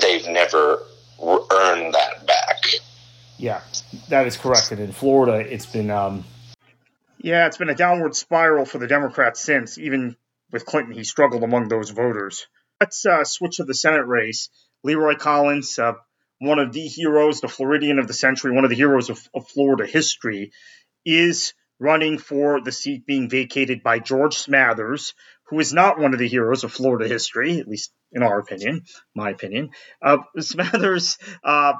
they've 0.00 0.26
never 0.26 0.82
earned 1.22 1.94
that 1.94 2.26
back. 2.26 2.62
Yeah, 3.36 3.60
that 4.08 4.26
is 4.26 4.36
correct. 4.36 4.72
And 4.72 4.80
in 4.80 4.92
Florida, 4.92 5.38
it's 5.38 5.66
been. 5.66 5.90
Um... 5.90 6.24
Yeah, 7.18 7.46
it's 7.46 7.56
been 7.56 7.68
a 7.68 7.74
downward 7.74 8.16
spiral 8.16 8.64
for 8.64 8.78
the 8.78 8.86
Democrats 8.86 9.40
since, 9.40 9.78
even 9.78 10.16
with 10.50 10.66
Clinton, 10.66 10.94
he 10.94 11.04
struggled 11.04 11.42
among 11.42 11.68
those 11.68 11.90
voters. 11.90 12.46
Let's 12.80 13.04
uh, 13.04 13.24
switch 13.24 13.56
to 13.56 13.64
the 13.64 13.74
Senate 13.74 14.06
race. 14.06 14.48
Leroy 14.84 15.16
Collins, 15.16 15.78
uh, 15.78 15.94
one 16.38 16.58
of 16.58 16.72
the 16.72 16.86
heroes, 16.86 17.40
the 17.40 17.48
Floridian 17.48 17.98
of 17.98 18.06
the 18.06 18.14
century, 18.14 18.52
one 18.52 18.64
of 18.64 18.70
the 18.70 18.76
heroes 18.76 19.10
of, 19.10 19.20
of 19.34 19.48
Florida 19.48 19.86
history, 19.86 20.52
is 21.04 21.52
running 21.80 22.18
for 22.18 22.60
the 22.60 22.72
seat 22.72 23.06
being 23.06 23.28
vacated 23.28 23.82
by 23.82 23.98
George 23.98 24.36
Smathers, 24.36 25.14
who 25.48 25.58
is 25.58 25.72
not 25.72 25.98
one 25.98 26.12
of 26.12 26.18
the 26.18 26.28
heroes 26.28 26.64
of 26.64 26.72
Florida 26.72 27.08
history, 27.08 27.58
at 27.58 27.68
least 27.68 27.92
in 28.12 28.22
our 28.22 28.38
opinion, 28.38 28.82
my 29.14 29.30
opinion. 29.30 29.70
Uh, 30.02 30.18
Smathers 30.38 31.18
uh, 31.42 31.74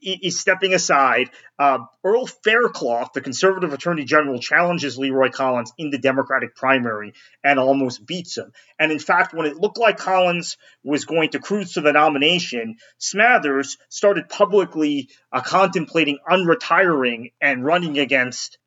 he's 0.00 0.38
stepping 0.38 0.74
aside. 0.74 1.30
Uh, 1.58 1.78
Earl 2.04 2.26
Faircloth, 2.26 3.12
the 3.12 3.20
conservative 3.20 3.72
attorney 3.72 4.04
general, 4.04 4.40
challenges 4.40 4.98
Leroy 4.98 5.30
Collins 5.30 5.72
in 5.78 5.90
the 5.90 5.98
Democratic 5.98 6.54
primary 6.54 7.14
and 7.42 7.58
almost 7.58 8.06
beats 8.06 8.36
him. 8.36 8.52
And 8.78 8.92
in 8.92 8.98
fact, 8.98 9.34
when 9.34 9.46
it 9.46 9.56
looked 9.56 9.78
like 9.78 9.96
Collins 9.96 10.56
was 10.84 11.04
going 11.04 11.30
to 11.30 11.38
cruise 11.38 11.72
to 11.72 11.80
the 11.80 11.92
nomination, 11.92 12.76
Smathers 13.00 13.76
started 13.88 14.28
publicly 14.28 15.08
uh, 15.32 15.40
contemplating 15.40 16.18
unretiring 16.28 17.32
and 17.40 17.64
running 17.64 17.98
against 17.98 18.58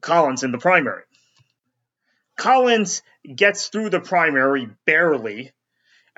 Collins 0.00 0.42
in 0.42 0.52
the 0.52 0.58
primary. 0.58 1.04
Collins 2.36 3.02
gets 3.34 3.68
through 3.68 3.90
the 3.90 4.00
primary 4.00 4.68
barely 4.86 5.52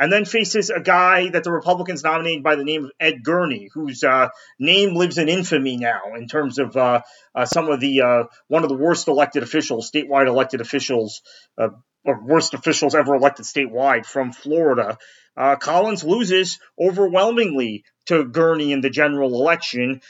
and 0.00 0.10
then 0.10 0.24
faces 0.24 0.70
a 0.70 0.80
guy 0.80 1.28
that 1.28 1.44
the 1.44 1.52
Republicans 1.52 2.02
nominated 2.02 2.42
by 2.42 2.56
the 2.56 2.64
name 2.64 2.86
of 2.86 2.90
Ed 2.98 3.22
Gurney, 3.22 3.68
whose 3.74 4.02
uh, 4.02 4.28
name 4.58 4.94
lives 4.94 5.18
in 5.18 5.28
infamy 5.28 5.76
now 5.76 6.14
in 6.16 6.26
terms 6.26 6.58
of 6.58 6.74
uh, 6.74 7.02
uh, 7.34 7.44
some 7.44 7.68
of 7.68 7.80
the 7.80 8.00
uh, 8.00 8.24
one 8.48 8.62
of 8.62 8.70
the 8.70 8.76
worst 8.76 9.08
elected 9.08 9.42
officials, 9.42 9.90
statewide 9.90 10.26
elected 10.26 10.62
officials, 10.62 11.20
uh, 11.58 11.68
or 12.02 12.24
worst 12.24 12.54
officials 12.54 12.94
ever 12.94 13.14
elected 13.14 13.44
statewide 13.44 14.06
from 14.06 14.32
Florida. 14.32 14.96
Uh, 15.36 15.56
Collins 15.56 16.02
loses 16.02 16.58
overwhelmingly 16.80 17.84
to 18.06 18.24
Gurney 18.24 18.72
in 18.72 18.80
the 18.80 18.90
general 18.90 19.34
election. 19.34 20.00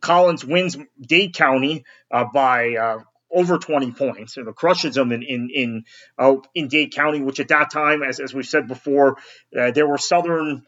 Collins 0.00 0.44
wins 0.44 0.76
Dade 1.00 1.34
County 1.34 1.84
by 2.32 3.02
over 3.32 3.58
20 3.58 3.92
points. 3.92 4.36
You 4.36 4.44
know, 4.44 4.52
crushes 4.52 4.94
them 4.94 5.12
in 5.12 5.22
in 5.22 5.50
in, 5.52 5.84
uh, 6.18 6.36
in 6.54 6.68
Dade 6.68 6.92
County, 6.92 7.20
which 7.20 7.40
at 7.40 7.48
that 7.48 7.70
time, 7.70 8.02
as 8.02 8.20
as 8.20 8.34
we've 8.34 8.46
said 8.46 8.68
before, 8.68 9.16
uh, 9.58 9.70
there 9.70 9.86
were 9.86 9.98
southern 9.98 10.64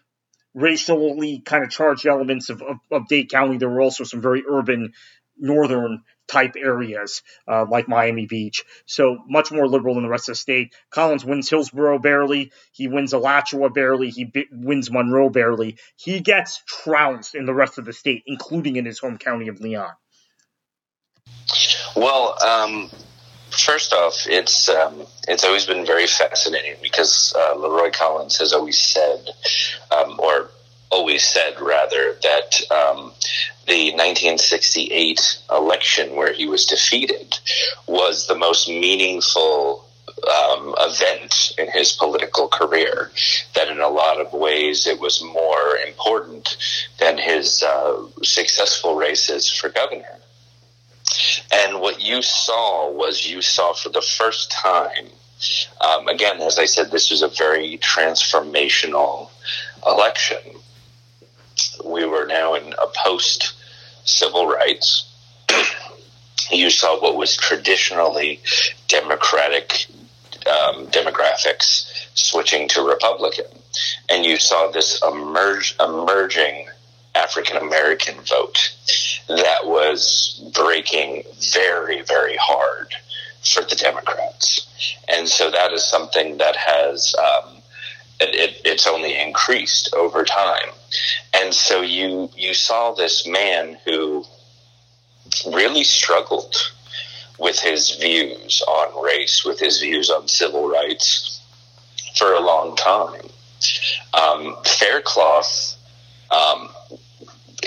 racially 0.55 1.41
kind 1.45 1.63
of 1.63 1.71
charged 1.71 2.07
elements 2.07 2.51
of, 2.51 2.63
of, 2.63 2.77
of, 2.91 3.09
Dade 3.09 3.31
County. 3.31 3.59
There 3.59 3.69
were 3.69 3.81
also 3.81 4.05
some 4.05 4.21
very 4.21 4.43
urban 4.49 4.93
northern 5.39 6.03
type 6.27 6.55
areas 6.57 7.23
uh, 7.47 7.65
like 7.69 7.89
Miami 7.89 8.27
Beach. 8.27 8.65
So 8.87 9.19
much 9.29 9.53
more 9.53 9.69
liberal 9.69 9.95
than 9.95 10.03
the 10.03 10.11
rest 10.11 10.29
of 10.29 10.33
the 10.33 10.37
state. 10.37 10.75
Collins 10.91 11.25
wins 11.25 11.49
Hillsborough 11.49 12.01
barely. 12.01 12.53
He 12.73 12.89
wins 12.89 13.13
Alachua 13.13 13.71
barely. 13.71 14.11
He 14.11 14.25
bi- 14.25 14.47
wins 14.51 14.91
Monroe 14.91 15.31
barely. 15.31 15.79
He 15.97 16.21
gets 16.21 16.63
trounced 16.67 17.35
in 17.35 17.47
the 17.47 17.55
rest 17.55 17.79
of 17.79 17.85
the 17.85 17.93
state, 17.93 18.25
including 18.27 18.77
in 18.77 18.85
his 18.85 18.99
home 18.99 19.17
county 19.17 19.49
of 19.49 19.61
Leon. 19.61 19.93
Well, 21.99 22.41
um, 22.45 22.91
first 23.51 23.93
off, 23.93 24.15
it's 24.29 24.69
um, 24.69 25.05
it's 25.27 25.43
always 25.43 25.67
been 25.67 25.85
very 25.85 26.07
fascinating 26.07 26.77
because 26.81 27.35
uh, 27.37 27.57
Leroy 27.57 27.91
Collins 27.91 28.39
has 28.39 28.53
always 28.53 28.79
said, 28.79 29.29
um, 29.91 30.21
or 30.21 30.49
always 30.91 31.25
said 31.25 31.61
rather, 31.61 32.17
that 32.23 32.61
um, 32.71 33.11
the 33.67 33.91
1968 33.95 35.41
election 35.51 36.15
where 36.15 36.33
he 36.33 36.47
was 36.47 36.67
defeated 36.67 37.37
was 37.89 38.29
the 38.29 38.37
most 38.37 38.69
meaningful 38.69 39.85
um, 40.07 40.77
event 40.79 41.53
in 41.59 41.69
his 41.69 41.95
political 41.95 42.47
career. 42.47 43.11
That 43.57 43.67
in 43.67 43.81
a 43.81 43.89
lot 43.89 44.21
of 44.21 44.33
ways 44.33 44.87
it 44.87 45.01
was 45.01 45.21
more 45.21 45.77
important 45.85 46.59
than 47.01 47.19
his 47.19 47.65
uh, 47.65 48.07
successful 48.23 48.95
races 48.95 49.51
for 49.51 49.69
governor. 49.69 50.21
And 51.53 51.81
what 51.81 52.03
you 52.03 52.23
saw 52.23 52.91
was 52.91 53.27
you 53.27 53.41
saw 53.41 53.73
for 53.73 53.89
the 53.89 54.03
first 54.03 54.51
time, 54.51 55.07
um, 55.81 56.09
again, 56.09 56.41
as 56.41 56.59
I 56.59 56.67
said, 56.67 56.91
this 56.91 57.11
was 57.11 57.23
a 57.23 57.29
very 57.29 57.79
transformational 57.79 59.31
election. 59.87 60.39
We 61.85 62.05
were 62.05 62.27
now 62.27 62.55
in 62.55 62.73
a 62.73 62.87
post 63.05 63.55
civil 64.05 64.47
rights. 64.47 65.07
you 66.51 66.71
saw 66.71 67.01
what 67.01 67.17
was 67.17 67.37
traditionally 67.37 68.41
Democratic 68.89 69.87
um, 70.47 70.87
demographics 70.89 72.09
switching 72.15 72.69
to 72.69 72.83
Republican. 72.83 73.47
And 74.09 74.25
you 74.25 74.39
saw 74.39 74.71
this 74.71 75.01
emerge, 75.03 75.77
emerging 75.81 76.67
African 77.25 77.57
American 77.57 78.17
vote 78.23 78.59
that 79.29 79.63
was 79.65 80.41
breaking 80.55 81.25
very, 81.53 82.03
very 82.03 82.37
hard 82.41 82.95
for 83.53 83.63
the 83.63 83.77
Democrats. 83.77 84.67
And 85.09 85.29
so 85.29 85.51
that 85.51 85.73
is 85.73 85.85
something 85.85 86.39
that 86.39 86.57
has, 86.57 87.15
um, 87.19 87.57
it, 88.21 88.35
it, 88.35 88.63
it's 88.65 88.87
only 88.87 89.19
increased 89.19 89.95
over 89.95 90.25
time. 90.25 90.71
And 91.35 91.53
so 91.53 91.81
you, 91.81 92.31
you 92.37 92.55
saw 92.55 92.93
this 92.93 93.27
man 93.27 93.79
who 93.85 94.25
really 95.47 95.85
struggled 95.85 96.55
with 97.39 97.59
his 97.61 97.97
views 97.97 98.63
on 98.67 99.05
race, 99.05 99.45
with 99.45 99.61
his 99.61 99.81
views 99.81 100.11
on 100.11 100.27
civil 100.27 100.69
rights 100.69 101.41
for 102.17 102.33
a 102.33 102.41
long 102.41 102.77
time. 102.77 103.23
Um, 104.15 104.57
Faircloth, 104.65 105.77
um, 106.31 106.69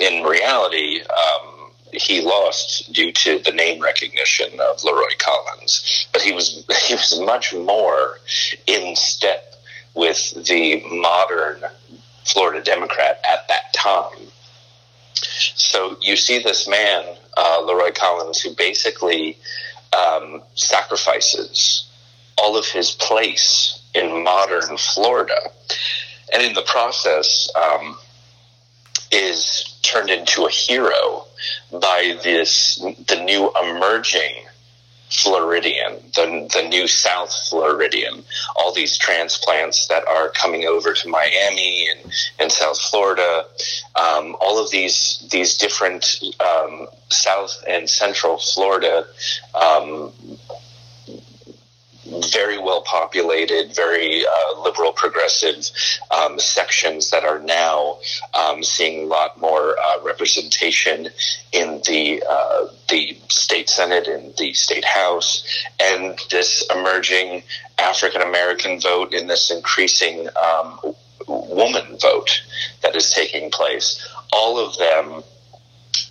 in 0.02 0.24
reality, 0.24 1.00
um, 1.02 1.70
he 1.92 2.20
lost 2.20 2.92
due 2.92 3.12
to 3.12 3.38
the 3.38 3.52
name 3.52 3.80
recognition 3.80 4.58
of 4.60 4.82
Leroy 4.82 5.14
Collins, 5.18 6.08
but 6.12 6.22
he 6.22 6.32
was 6.32 6.64
he 6.86 6.94
was 6.94 7.20
much 7.24 7.54
more 7.54 8.18
in 8.66 8.96
step 8.96 9.54
with 9.94 10.46
the 10.46 10.82
modern 10.90 11.62
Florida 12.24 12.62
Democrat 12.62 13.20
at 13.30 13.46
that 13.48 13.72
time. 13.74 14.26
So 15.14 15.96
you 16.00 16.16
see 16.16 16.42
this 16.42 16.66
man, 16.66 17.04
uh, 17.36 17.62
Leroy 17.64 17.92
Collins, 17.92 18.40
who 18.40 18.54
basically 18.54 19.38
um, 19.92 20.42
sacrifices 20.54 21.86
all 22.38 22.56
of 22.56 22.66
his 22.66 22.92
place 22.92 23.82
in 23.94 24.24
modern 24.24 24.76
Florida, 24.78 25.38
and 26.32 26.42
in 26.42 26.54
the 26.54 26.62
process 26.62 27.50
um, 27.54 27.98
is 29.12 29.71
turned 29.92 30.10
into 30.10 30.44
a 30.44 30.50
hero 30.50 31.24
by 31.70 32.18
this 32.22 32.76
the 32.76 33.22
new 33.24 33.50
emerging 33.62 34.46
Floridian, 35.12 35.98
the, 36.14 36.48
the 36.54 36.66
new 36.68 36.86
South 36.88 37.34
Floridian, 37.48 38.24
all 38.56 38.72
these 38.72 38.96
transplants 38.96 39.86
that 39.88 40.06
are 40.08 40.30
coming 40.30 40.64
over 40.64 40.94
to 40.94 41.08
Miami 41.08 41.88
and, 41.90 42.12
and 42.38 42.50
South 42.50 42.80
Florida, 42.80 43.44
um, 43.94 44.34
all 44.40 44.62
of 44.62 44.70
these 44.70 45.26
these 45.30 45.56
different 45.58 46.22
um, 46.40 46.86
South 47.10 47.62
and 47.68 47.88
Central 47.88 48.38
Florida 48.38 49.06
um, 49.54 50.12
very 52.30 52.58
well 52.58 52.82
populated, 52.82 53.74
very 53.74 54.24
uh, 54.24 54.60
liberal 54.60 54.92
progressive 54.92 55.70
um, 56.10 56.38
sections 56.38 57.10
that 57.10 57.24
are 57.24 57.38
now 57.40 57.98
um, 58.34 58.62
seeing 58.62 59.04
a 59.04 59.06
lot 59.06 59.40
more 59.40 59.76
uh, 59.78 60.02
representation 60.02 61.08
in 61.52 61.80
the 61.86 62.22
uh, 62.28 62.66
the 62.88 63.16
state 63.28 63.68
senate 63.68 64.06
and 64.06 64.34
the 64.36 64.52
state 64.52 64.84
house, 64.84 65.44
and 65.80 66.18
this 66.30 66.64
emerging 66.74 67.42
African 67.78 68.22
American 68.22 68.80
vote 68.80 69.12
in 69.12 69.26
this 69.26 69.50
increasing 69.50 70.28
um, 70.42 70.78
woman 71.26 71.98
vote 72.00 72.42
that 72.82 72.96
is 72.96 73.10
taking 73.10 73.50
place. 73.50 74.06
All 74.32 74.58
of 74.58 74.76
them 74.78 75.22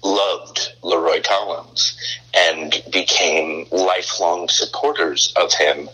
loved 0.03 0.73
Leroy 0.83 1.21
Collins 1.21 1.97
and 2.33 2.81
became 2.91 3.67
lifelong 3.71 4.47
supporters 4.49 5.33
of 5.35 5.53
him. 5.53 5.89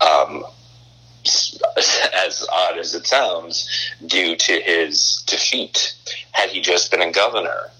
Um, 0.00 0.44
as 1.24 2.46
odd 2.52 2.78
as 2.78 2.94
it 2.94 3.06
sounds, 3.06 3.68
due 4.04 4.34
to 4.36 4.60
his 4.60 5.22
defeat. 5.26 5.94
Had 6.32 6.50
he 6.50 6.60
just 6.60 6.90
been 6.90 7.02
a 7.02 7.12
governor, 7.12 7.70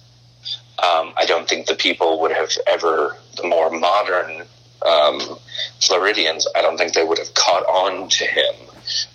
um, 0.79 1.13
I 1.17 1.25
don't 1.27 1.49
think 1.49 1.67
the 1.67 1.75
people 1.75 2.21
would 2.21 2.33
have 2.33 2.51
ever, 2.67 3.17
the 3.37 3.47
more 3.47 3.71
modern 3.71 4.43
um, 4.87 5.21
Floridians, 5.81 6.47
I 6.57 6.63
don't 6.63 6.77
think 6.77 6.93
they 6.93 7.05
would 7.05 7.19
have 7.19 7.35
caught 7.35 7.65
on 7.67 8.09
to 8.09 8.25
him 8.25 8.55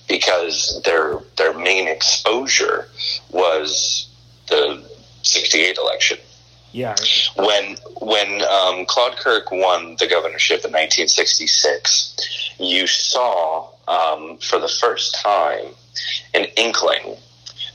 because 0.07 0.81
their 0.85 1.19
their 1.35 1.57
main 1.57 1.87
exposure 1.87 2.87
was 3.31 4.07
the 4.47 4.83
'68 5.23 5.77
election. 5.77 6.17
Yeah. 6.77 6.95
When 7.35 7.75
when 8.01 8.43
um, 8.43 8.85
Claude 8.85 9.17
Kirk 9.17 9.51
won 9.51 9.95
the 9.97 10.05
governorship 10.05 10.63
in 10.63 10.71
1966, 10.71 12.53
you 12.59 12.85
saw 12.85 13.67
um, 13.87 14.37
for 14.37 14.59
the 14.59 14.67
first 14.67 15.15
time 15.15 15.73
an 16.35 16.45
inkling 16.55 17.17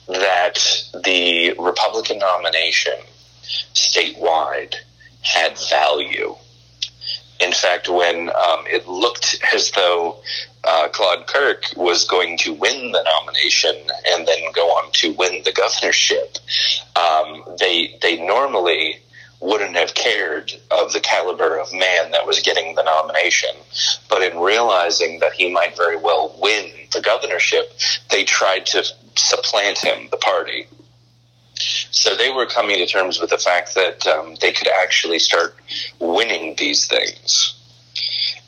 that 0.07 0.57
the 1.03 1.53
Republican 1.59 2.21
nomination 2.21 2.95
statewide 3.75 4.77
had 5.23 5.59
value. 5.69 6.37
In 7.43 7.53
fact, 7.53 7.89
when 7.89 8.29
um, 8.29 8.65
it 8.67 8.87
looked 8.87 9.43
as 9.55 9.71
though 9.73 10.23
uh, 10.65 10.89
Claude 10.93 11.27
Kirk 11.27 11.65
was 11.77 12.05
going 12.05 12.39
to 12.39 12.53
win 12.53 12.93
the 12.93 13.03
nomination 13.03 13.75
and 14.07 14.27
then 14.27 14.53
go 14.55 14.69
on 14.69 14.93
to 14.93 15.13
win 15.15 15.43
the 15.45 15.53
governorship, 15.53 16.39
um, 16.97 17.45
they 17.59 17.99
they 18.01 18.25
normally 18.25 18.99
wouldn't 19.41 19.75
have 19.75 19.93
cared 19.95 20.53
of 20.71 20.93
the 20.93 21.01
caliber 21.01 21.59
of 21.59 21.73
man 21.73 22.13
that 22.13 22.27
was 22.27 22.39
getting 22.41 22.77
the 22.77 22.85
nomination. 22.85 23.51
But 24.09 24.23
in 24.23 24.39
realizing 24.39 25.19
that 25.19 25.33
he 25.33 25.51
might 25.51 25.77
very 25.77 25.97
well 25.97 26.39
win 26.41 26.71
the 26.93 27.01
governorship, 27.01 27.73
they 28.11 28.23
tried 28.23 28.67
to 28.67 28.85
supplant 29.17 29.79
him, 29.79 30.09
the 30.13 30.17
party. 30.17 30.69
So 31.91 32.17
they 32.17 32.31
were 32.31 32.47
coming 32.47 32.77
to 32.77 32.87
terms 32.87 33.21
with 33.21 33.31
the 33.31 33.39
fact 33.39 33.75
that 33.75 34.07
um, 34.07 34.37
they 34.41 34.53
could 34.53 34.69
actually 34.69 35.19
start 35.19 35.55
winning 35.99 36.55
these 36.57 36.87
things. 36.87 37.55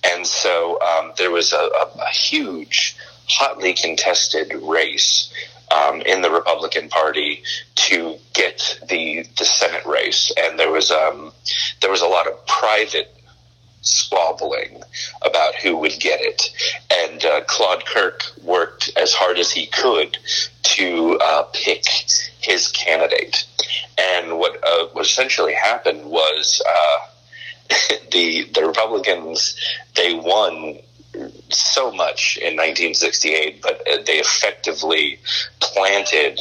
And 0.05 0.27
so 0.27 0.81
um, 0.83 1.13
there 1.17 1.31
was 1.31 1.53
a, 1.53 1.57
a, 1.57 1.91
a, 2.03 2.11
huge, 2.11 2.97
hotly 3.27 3.73
contested 3.73 4.53
race 4.63 5.33
um, 5.75 6.03
in 6.03 6.21
the 6.21 6.31
Republican 6.31 6.89
Party 6.89 7.43
to 7.77 8.17
get 8.35 8.79
the 8.89 9.27
the 9.39 9.45
Senate 9.45 9.85
race, 9.87 10.31
and 10.37 10.59
there 10.59 10.71
was 10.71 10.91
um, 10.91 11.33
there 11.81 11.91
was 11.91 12.03
a 12.03 12.07
lot 12.07 12.27
of 12.27 12.47
private 12.47 13.14
squabbling 13.85 14.83
about 15.23 15.55
who 15.57 15.77
would 15.77 15.99
get 16.01 16.21
it. 16.21 16.51
And 16.93 17.25
uh, 17.25 17.43
Claude 17.47 17.85
Kirk 17.87 18.25
worked 18.43 18.91
as 18.97 19.13
hard 19.13 19.39
as 19.39 19.53
he 19.53 19.67
could 19.67 20.19
to 20.63 21.19
uh, 21.23 21.45
pick 21.53 21.85
his 22.41 22.69
candidate. 22.69 23.47
And 23.99 24.39
what 24.39 24.57
uh, 24.67 24.87
what 24.93 25.07
essentially 25.07 25.55
happened 25.55 26.07
was 26.07 26.63
uh, 26.69 26.99
the 28.13 28.49
the 28.53 28.67
Republicans 28.67 29.57
they 29.95 30.15
won 30.15 30.79
so 31.49 31.93
much 31.93 32.37
in 32.39 32.57
1968, 32.57 33.63
but 33.63 33.83
they 34.07 34.19
effectively 34.19 35.21
planted 35.61 36.41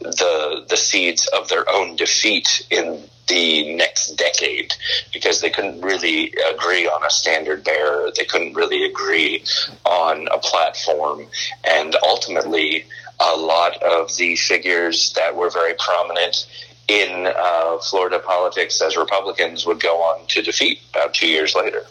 the 0.00 0.64
the 0.68 0.76
seeds 0.76 1.26
of 1.28 1.48
their 1.48 1.68
own 1.70 1.96
defeat 1.96 2.66
in 2.70 3.02
the 3.26 3.74
next 3.74 4.16
decade 4.16 4.74
because 5.12 5.40
they 5.40 5.50
couldn't 5.50 5.80
really 5.80 6.34
agree 6.52 6.86
on 6.86 7.04
a 7.04 7.10
standard 7.10 7.64
bearer. 7.64 8.10
They 8.16 8.24
couldn't 8.24 8.54
really 8.54 8.84
agree 8.84 9.44
on 9.84 10.28
a 10.28 10.38
platform. 10.38 11.26
And 11.64 11.96
ultimately, 12.04 12.84
a 13.20 13.36
lot 13.36 13.82
of 13.82 14.14
the 14.16 14.36
figures 14.36 15.12
that 15.14 15.34
were 15.34 15.50
very 15.50 15.74
prominent 15.78 16.46
in 16.88 17.26
uh, 17.34 17.78
Florida 17.78 18.18
politics 18.18 18.82
as 18.82 18.96
Republicans 18.96 19.64
would 19.66 19.80
go 19.80 20.02
on 20.02 20.26
to 20.28 20.42
defeat 20.42 20.80
about 20.90 21.14
two 21.14 21.28
years 21.28 21.54
later. 21.54 21.86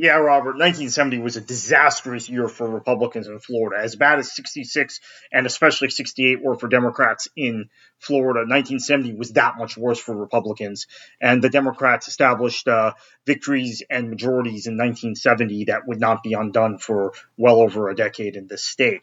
Yeah, 0.00 0.16
Robert, 0.16 0.56
1970 0.56 1.18
was 1.18 1.36
a 1.36 1.42
disastrous 1.42 2.26
year 2.26 2.48
for 2.48 2.66
Republicans 2.66 3.28
in 3.28 3.38
Florida. 3.38 3.84
As 3.84 3.96
bad 3.96 4.18
as 4.18 4.34
66 4.34 4.98
and 5.30 5.44
especially 5.44 5.90
68 5.90 6.42
were 6.42 6.56
for 6.56 6.68
Democrats 6.68 7.28
in 7.36 7.68
Florida, 7.98 8.48
1970 8.48 9.12
was 9.12 9.32
that 9.32 9.58
much 9.58 9.76
worse 9.76 9.98
for 9.98 10.16
Republicans. 10.16 10.86
And 11.20 11.44
the 11.44 11.50
Democrats 11.50 12.08
established 12.08 12.66
uh, 12.66 12.94
victories 13.26 13.82
and 13.90 14.08
majorities 14.08 14.66
in 14.66 14.78
1970 14.78 15.64
that 15.64 15.86
would 15.86 16.00
not 16.00 16.22
be 16.22 16.32
undone 16.32 16.78
for 16.78 17.12
well 17.36 17.60
over 17.60 17.90
a 17.90 17.94
decade 17.94 18.36
in 18.36 18.46
this 18.46 18.64
state. 18.64 19.02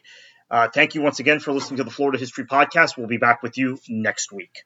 Uh, 0.50 0.68
thank 0.68 0.96
you 0.96 1.04
once 1.04 1.20
again 1.20 1.40
for 1.40 1.54
listening 1.54 1.78
to 1.78 1.84
the 1.84 1.92
Florida 1.92 2.18
History 2.18 2.48
Podcast. 2.48 2.98
We'll 2.98 3.06
be 3.06 3.18
back 3.18 3.44
with 3.44 3.56
you 3.56 3.78
next 3.88 4.32
week. 4.32 4.64